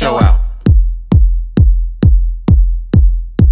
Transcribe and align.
Show 0.00 0.18
out. 0.18 0.40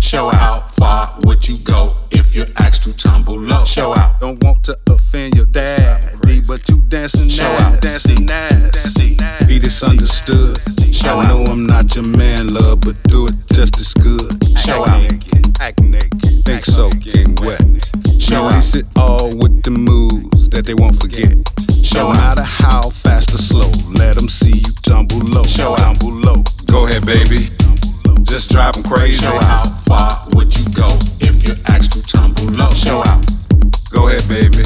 Show 0.00 0.28
out. 0.28 0.34
How 0.34 0.60
far 0.80 1.20
would 1.24 1.46
you 1.46 1.58
go 1.58 1.90
if 2.10 2.34
you're 2.34 2.46
asked 2.60 2.84
to 2.84 2.96
tumble 2.96 3.38
low? 3.38 3.66
Show 3.66 3.94
out. 3.94 4.18
Don't 4.22 4.42
want 4.42 4.64
to 4.64 4.78
offend 4.88 5.34
your 5.34 5.44
daddy, 5.44 6.40
but 6.48 6.66
you 6.70 6.80
dancing 6.88 7.28
Show 7.28 7.42
nasty, 7.42 7.64
out. 7.74 7.82
dancing 7.82 8.24
nasty. 8.24 9.16
Be 9.46 9.60
misunderstood. 9.60 10.56
Show 10.90 11.18
I 11.18 11.28
know 11.28 11.44
I'm 11.52 11.66
not 11.66 11.94
your 11.94 12.06
man, 12.06 12.54
love, 12.54 12.80
but 12.80 12.96
do 13.02 13.26
it 13.26 13.34
just 13.52 13.78
as 13.78 13.92
good. 13.92 14.42
Show 14.56 14.86
Act 14.86 14.88
out. 14.88 15.02
naked, 15.02 15.60
act 15.60 15.82
naked, 15.82 16.22
think 16.48 16.64
so, 16.64 16.88
getting 16.92 17.34
wet. 17.44 17.60
Show 18.18 18.48
Release 18.48 18.74
it 18.74 18.86
all 18.96 19.36
with 19.36 19.62
the 19.64 19.70
moves 19.70 20.48
that 20.48 20.64
they 20.64 20.72
won't 20.72 20.96
forget. 20.98 21.28
Show 21.84 22.04
no 22.04 22.08
out. 22.08 22.16
matter 22.16 22.42
how 22.42 22.88
fast 22.88 23.34
or 23.34 23.38
slow, 23.38 23.68
let 24.00 24.16
them 24.16 24.30
see 24.30 24.56
you 24.56 24.72
tumble 24.82 25.18
low, 25.28 25.44
Show 25.44 25.72
out. 25.72 25.87
Baby. 27.08 27.48
Just 28.22 28.50
drive 28.50 28.76
'em 28.76 28.82
crazy. 28.82 29.24
Show 29.24 29.34
out. 29.34 29.42
How 29.42 29.64
far 29.88 30.10
would 30.34 30.52
you 30.56 30.64
go 30.76 30.88
if 31.20 31.42
you're 31.42 31.56
asked 31.68 31.92
to 31.92 32.02
tumble 32.02 32.44
low? 32.60 32.70
Show 32.74 33.00
out. 33.06 33.24
Go 33.90 34.08
ahead, 34.08 34.28
baby. 34.28 34.62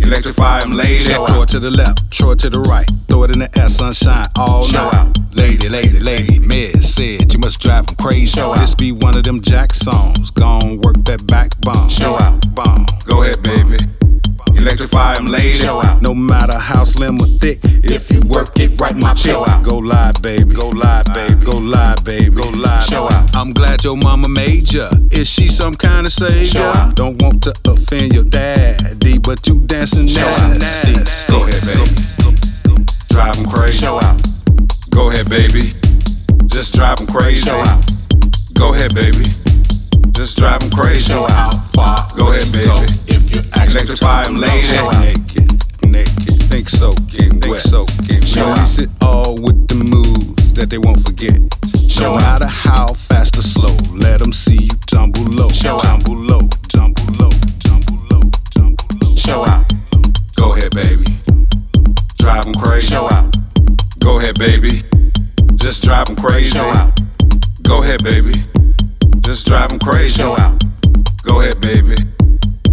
Electrify 0.00 0.60
Electrify 0.60 0.60
'em, 0.62 0.72
lady. 0.76 0.98
Show 0.98 1.26
Throw 1.26 1.36
out. 1.36 1.42
it 1.42 1.48
to 1.50 1.60
the 1.60 1.70
left, 1.70 2.00
throw 2.10 2.30
it 2.30 2.38
to 2.38 2.48
the 2.48 2.60
right. 2.60 2.88
Throw 3.08 3.24
it 3.24 3.32
in 3.34 3.40
the 3.40 3.50
air, 3.60 3.68
sunshine 3.68 4.24
all 4.36 4.64
Show 4.64 4.82
night. 4.82 4.94
out. 4.94 5.18
Lady, 5.34 5.68
lady, 5.68 6.00
lady, 6.00 6.38
Miz 6.38 6.94
said 6.94 7.30
you 7.34 7.38
must 7.38 7.60
drive 7.60 7.84
'em 7.88 7.96
crazy. 7.96 8.26
Show 8.26 8.54
this 8.54 8.72
out. 8.72 8.78
be 8.78 8.92
one 8.92 9.14
of 9.18 9.24
them 9.24 9.42
Jack 9.42 9.74
songs. 9.74 10.30
Gon' 10.30 10.80
work 10.80 10.96
that 11.04 11.26
backbone. 11.26 11.90
Show 11.90 12.16
out. 12.18 12.54
Bomb. 12.54 12.86
Go 13.04 13.22
ahead, 13.22 13.42
baby. 13.42 13.76
Electrify 14.58 15.14
'em, 15.14 15.26
lady. 15.28 15.52
Show 15.54 15.80
out. 15.82 16.02
No 16.02 16.14
matter 16.14 16.58
how 16.58 16.84
slim 16.84 17.16
or 17.20 17.26
thick, 17.40 17.58
If 17.84 18.10
you 18.10 18.20
work 18.28 18.58
it 18.58 18.78
right, 18.80 18.94
my 18.96 19.14
Show 19.14 19.44
chick. 19.44 19.48
out. 19.48 19.62
Go 19.62 19.78
live, 19.78 20.20
baby. 20.20 20.52
Go 20.54 20.68
live, 20.68 21.06
baby. 21.14 21.44
Go 21.44 21.56
live, 21.58 22.04
baby. 22.04 22.30
Go 22.30 22.48
live. 22.50 22.84
Show 22.84 23.04
out. 23.10 23.34
I'm 23.34 23.52
glad 23.52 23.82
your 23.84 23.96
mama 23.96 24.28
made 24.28 24.70
ya. 24.72 24.90
Is 25.10 25.28
she 25.30 25.48
some 25.48 25.74
kind 25.74 26.06
of 26.06 26.12
savior? 26.12 26.44
Show 26.60 26.62
out. 26.80 26.94
Don't 26.96 27.20
want 27.22 27.42
to 27.44 27.54
offend 27.66 28.12
your 28.12 28.24
daddy, 28.24 29.18
but 29.18 29.46
you 29.46 29.60
dancing 29.66 30.06
Show 30.08 30.20
nasty. 30.20 30.92
Go 31.32 31.44
ahead, 31.46 31.64
baby. 31.64 32.84
Drive 33.08 33.36
crazy. 33.48 33.78
Show 33.84 33.96
out. 34.02 34.20
Go 34.90 35.08
ahead, 35.10 35.28
baby. 35.30 35.72
Just 36.46 36.74
drive 36.74 36.98
crazy. 37.06 37.46
Show 37.46 37.58
out. 37.58 37.80
Go 38.54 38.74
ahead, 38.74 38.94
baby. 38.94 39.24
Just 40.12 40.36
drive 40.36 40.60
crazy. 40.72 41.12
Show 41.12 41.26
out. 41.30 41.54
Go 42.18 42.32
ahead, 42.32 42.52
baby. 42.52 42.97
Electrify 43.70 44.20
'em, 44.22 44.24
tumble 44.24 44.40
low? 44.40 44.46
lady. 44.46 44.62
Show 44.66 44.86
out. 44.86 45.00
Naked, 45.00 45.64
naked. 45.84 46.28
Think 46.50 46.68
so, 46.68 46.92
getting 47.12 47.40
wet. 47.50 47.60
So, 47.60 47.84
getting 48.06 48.24
Show 48.26 48.48
wet. 48.48 48.50
out. 48.50 48.56
Release 48.58 48.78
it 48.78 48.90
all 49.02 49.34
with 49.38 49.68
the 49.68 49.74
moves 49.76 50.52
that 50.54 50.70
they 50.70 50.78
won't 50.78 51.00
forget. 51.04 51.38
Show 51.88 52.12
no 52.12 52.14
out. 52.16 52.22
matter 52.22 52.48
how 52.48 52.86
fast 52.94 53.36
or 53.36 53.42
slow, 53.42 53.76
let 53.96 54.18
them 54.20 54.32
see 54.32 54.56
you 54.62 54.76
tumble 54.86 55.24
low. 55.24 55.50
Show 55.50 55.74
out. 55.76 55.82
tumble 55.82 56.16
low, 56.16 56.48
tumble 56.68 57.04
low, 57.20 57.30
tumble 57.60 57.98
low, 58.10 58.22
tumble 58.54 58.86
low. 59.02 59.14
Show 59.16 59.44
out. 59.44 59.64
Go 60.36 60.54
ahead, 60.54 60.72
baby. 60.74 61.06
Drive 62.18 62.46
'em 62.46 62.54
crazy. 62.54 62.88
Show 62.94 63.08
out. 63.10 63.36
Go 64.00 64.18
ahead, 64.18 64.38
baby. 64.38 64.82
Just 65.56 65.82
drive 65.84 66.08
'em 66.08 66.16
crazy. 66.16 66.50
Show 66.56 66.68
out. 66.70 66.98
Go 67.62 67.82
ahead, 67.82 68.02
baby. 68.02 68.34
Just 69.20 69.46
drive 69.46 69.70
'em 69.72 69.78
crazy. 69.78 70.08
Show 70.22 70.36
out. 70.38 70.62
Go 71.22 71.40
ahead, 71.40 71.60
baby. 71.60 71.96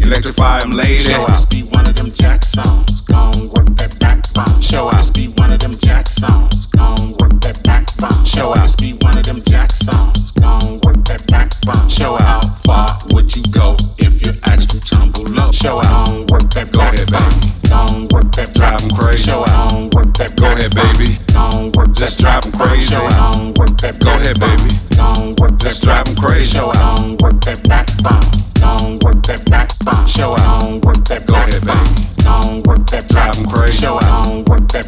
Electrify 0.06 0.60
'em, 0.62 0.72
lady. 0.72 1.00
Show. 1.00 1.26
This 1.26 1.46
be 1.46 1.64
one 1.74 1.88
of 1.88 1.96
them 1.96 2.12
Jack 2.14 2.44
songs. 2.46 3.02
Gon' 3.10 3.50
work 3.50 3.76
that 3.78 3.98
backbone. 3.98 4.62
Show. 4.62 4.92
This 4.92 5.10
be 5.10 5.30
one 5.30 5.52
of 5.52 5.58
them 5.58 5.76
Jack 5.80 6.08
songs. 6.08 6.68
Gon' 6.68 7.16
work 7.20 7.42
that 7.42 7.64
backbone. 7.64 8.14
Show. 8.24 8.54
This 8.54 8.76
be 8.76 8.94
one 9.02 9.18
of 9.18 9.24
them 9.24 9.42
Jack 9.50 9.72
songs. 9.72 10.32
Gon' 10.40 10.80
work 10.86 11.04
that 11.06 11.26
backbone. 11.26 11.90
Show. 11.90 12.18
How 12.18 12.42
far 12.64 13.00
would 13.14 13.36
you 13.36 13.42
go 13.50 13.76
if 13.98 14.22
asked 14.46 14.70
to 14.72 14.80
tumble 14.80 15.24
low? 15.24 15.52
Show 15.52 15.80
out. 15.82 16.06
Gon' 16.06 16.28
work 16.28 16.54
that 16.54 16.72
Go 16.72 16.82
ahead, 16.82 17.10
backbone. 17.10 17.70
Gon' 17.70 18.08
work 18.14 18.32
that 18.36 18.54
Drive 18.54 18.84
'em 18.84 18.92
crazy. 18.92 19.24
Show 19.24 19.44
out. 19.50 19.70
Gon' 19.72 19.90
work 19.90 20.14
that 20.20 20.36
Go 20.36 20.46
ahead, 20.46 20.76
baby. 20.76 21.18
Gon' 21.34 21.72
work 21.72 21.92
Just 21.94 22.20
that 22.20 22.42
drive 22.42 22.46
'em 22.46 22.52
crazy. 22.52 22.94
Show 22.94 23.06
out. 23.08 23.34
Gon' 23.34 23.54
work 23.58 23.78
that 23.82 24.00
Go 24.00 24.12
ahead, 24.14 24.40
baby. 24.40 24.72
Gon' 24.96 25.36
work 25.40 25.58
Just 25.58 25.82
that 25.82 25.88
drive 25.88 26.08
'em 26.08 26.16
crazy. 26.16 26.46
Show 26.54 26.70
out. 26.70 26.98
Gon' 26.98 27.18
work 27.18 27.44
that 27.46 27.68
backbone. 27.68 28.45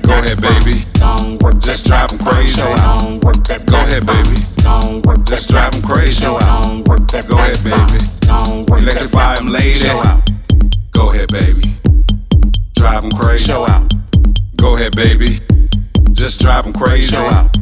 Go 0.02 0.14
ahead, 0.14 0.42
baby. 0.42 0.84
Crazy. 2.20 2.62
Go 3.66 3.78
ahead, 3.78 4.06
baby. 4.06 4.38
'em 5.74 5.82
crazy. 5.82 6.22
Go 6.24 6.38
ahead, 6.38 7.64
baby. 7.64 8.00
Electrify 8.78 9.36
'em, 9.36 9.48
lady. 9.52 9.88
Go 10.92 11.12
ahead, 11.12 11.30
baby. 11.32 11.74
Crazy. 13.18 13.46
Show 13.52 13.66
out. 13.68 13.94
Go 14.58 14.76
ahead, 14.76 14.96
baby. 14.96 15.40
Just 16.14 16.42
drive 16.42 16.66
crazy. 16.74 17.14
Show 17.14 17.26
out. 17.28 17.56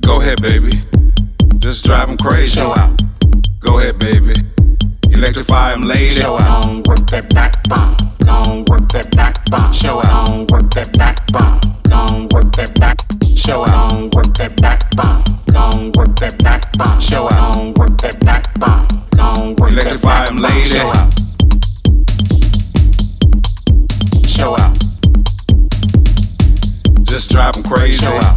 Go 0.00 0.20
ahead, 0.20 0.40
baby. 0.42 0.80
Just 1.58 1.84
drive 1.84 2.08
crazy. 2.18 2.58
Show 2.60 2.72
out. 2.72 3.00
Go 3.60 3.78
ahead, 3.78 3.98
baby. 3.98 4.34
Lady. 5.86 6.10
Show 6.10 6.36
work 6.86 7.06
that 7.10 7.28
backbone. 7.34 8.07
Gon' 8.28 8.64
work 8.68 8.88
that 8.92 9.08
backbone. 9.16 9.60
Uh, 9.60 9.72
show 9.72 9.98
out. 10.04 10.26
Gon' 10.28 10.46
work 10.52 10.70
that 10.76 10.92
backbone. 10.92 11.60
Uh, 11.64 11.88
Gon' 11.88 12.28
work 12.32 12.52
that 12.56 12.74
back. 12.78 12.98
Show 13.24 13.64
out. 13.64 13.90
Gon' 13.90 14.10
work 14.14 14.30
that 14.38 14.52
backbone. 14.60 15.22
Uh, 15.48 15.52
Gon' 15.52 15.92
work 15.96 16.12
that 16.20 16.36
backbone. 16.44 17.00
Show 17.00 17.24
out. 17.32 17.54
Gon' 17.54 17.74
work 17.74 17.96
that 18.02 18.20
backbone. 18.20 18.86
Gon' 19.16 19.56
work 19.56 19.70
that 19.72 19.82
Electrify 19.88 20.26
'em, 20.28 20.42
backbone. 20.42 20.42
lady. 20.44 20.68
Show 20.68 20.88
out. 20.92 21.08
Show 24.36 24.52
out. 24.60 24.74
Just 27.02 27.30
drive 27.30 27.56
'em 27.56 27.62
crazy. 27.64 28.04
Show 28.04 28.16
out. 28.28 28.36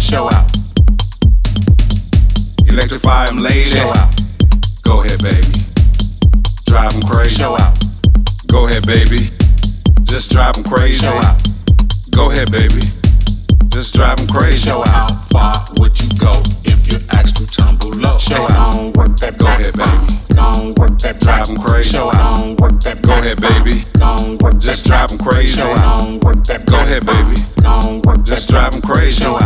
Show 0.00 0.24
out. 0.30 0.50
Electrify 2.68 3.26
lady. 3.38 3.64
Show 3.64 3.88
out. 3.94 4.10
Go 4.82 5.02
ahead, 5.02 5.22
baby. 5.22 5.63
Drive 6.74 6.94
'em 6.96 7.02
crazy. 7.02 7.36
Show 7.40 7.56
out. 7.56 7.78
Go 8.48 8.66
ahead, 8.66 8.84
baby. 8.84 9.30
Just 10.02 10.32
drive 10.32 10.56
'em 10.56 10.64
crazy. 10.64 11.04
Show 11.04 11.14
out. 11.22 11.36
Go 12.10 12.32
ahead, 12.32 12.50
baby. 12.50 12.82
Just 13.68 13.94
drive 13.94 14.18
'em 14.18 14.26
crazy. 14.26 14.56
Show 14.68 14.80
out. 14.80 14.86
How 14.88 15.08
far 15.30 15.68
would 15.78 15.94
you 16.02 16.08
go 16.18 16.42
if 16.64 16.88
you're 16.90 17.00
asked 17.12 17.36
to 17.36 17.46
tumble 17.46 17.90
low? 17.90 18.18
Show 18.18 18.42
out. 18.50 18.74
Gon' 18.74 18.92
work 18.94 19.16
that 19.20 19.38
Go 19.38 19.46
ahead, 19.46 19.74
baby. 19.74 20.34
Gon' 20.34 20.74
work 20.74 20.98
that 20.98 21.20
Drive 21.20 21.48
'em 21.48 21.58
crazy. 21.62 21.90
Show 21.90 22.08
out. 22.08 22.40
Gon' 22.42 22.56
work 22.56 22.82
that 22.82 23.00
Go 23.02 23.12
ahead, 23.12 23.40
baby. 23.40 23.84
Gon' 24.00 24.38
work 24.38 24.58
Just 24.58 24.84
drive 24.84 25.12
'em 25.12 25.18
crazy. 25.18 25.56
Show 25.56 25.70
out. 25.70 25.84
Gon' 25.86 26.20
work 26.26 26.44
that 26.48 26.66
Go 26.66 26.74
ahead, 26.74 27.06
baby. 27.06 27.38
Gon' 27.62 28.02
work 28.02 28.24
Just 28.24 28.48
drive 28.48 28.74
'em 28.74 28.82
crazy. 28.82 29.22
Show 29.22 29.36
out. 29.36 29.43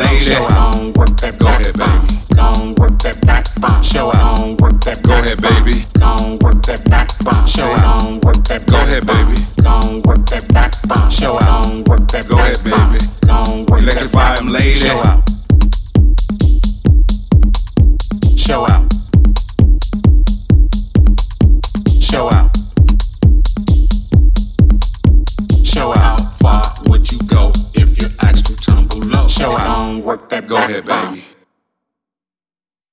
Lady. 0.00 0.32
Show 0.32 0.44
out. 0.48 0.96
Work 0.96 1.16
that 1.20 1.38
Go 1.38 1.46
ahead, 1.48 1.76
baby. 1.76 2.08
Gon' 2.34 2.74
work 2.80 2.96
that 3.04 3.20
backbone. 3.26 3.82
Show 3.84 4.08
out. 4.12 4.36
Gon' 4.36 4.56
work 4.56 4.80
that 4.84 5.02
Go 5.02 5.12
ahead, 5.12 5.40
baby. 5.40 5.84
Gon' 6.00 6.38
work 6.40 6.62
that 6.64 6.84
backbone. 6.88 7.46
Show 7.46 7.68
out. 7.68 8.24
Work 8.24 8.44
that 8.48 8.66
Go 8.66 8.76
ahead, 8.80 9.04
baby. 9.06 9.38
Gon' 9.62 10.02
work 10.02 10.24
that 10.32 10.48
backbone. 10.48 11.10
Show 11.10 11.36
out. 11.38 11.88
Work 11.88 12.08
that 12.12 12.28
Go 12.28 12.38
ahead, 12.38 12.64
baby. 12.64 13.00
Gon' 13.26 13.66
work 13.68 13.84
that 13.84 14.00
Electrify 14.00 14.36
'em, 14.40 14.48
lady. 14.48 14.74
Show 14.74 14.98
out. 15.04 15.20
Show 18.36 18.64
out. 18.66 18.88
Show 22.00 22.30
out. 22.32 22.50
Show 25.64 25.92
out. 25.94 26.29
Go 30.50 30.56
ahead, 30.56 30.84
baby. 30.84 31.39